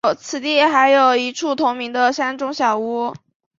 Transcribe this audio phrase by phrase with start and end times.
[0.17, 3.13] 此地还有一处同名的山中小屋。